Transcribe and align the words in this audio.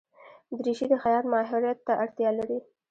دریشي 0.57 0.85
د 0.89 0.93
خیاط 1.03 1.25
ماهرت 1.31 1.77
ته 1.87 1.93
اړتیا 2.03 2.29
لري. 2.39 2.59